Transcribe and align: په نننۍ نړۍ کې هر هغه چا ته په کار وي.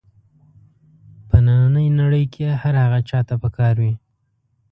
په 1.27 1.37
نننۍ 1.45 1.87
نړۍ 1.99 2.25
کې 2.33 2.45
هر 2.61 2.75
هغه 2.83 2.99
چا 3.09 3.19
ته 3.27 3.35
په 3.41 3.49
کار 3.57 3.75
وي. 3.83 3.93